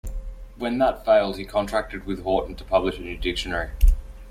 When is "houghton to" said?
2.23-2.63